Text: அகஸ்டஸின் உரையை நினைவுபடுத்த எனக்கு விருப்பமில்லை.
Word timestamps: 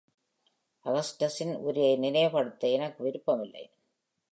அகஸ்டஸின் 0.85 1.53
உரையை 1.57 1.97
நினைவுபடுத்த 1.97 2.67
எனக்கு 2.67 3.03
விருப்பமில்லை. 3.03 3.71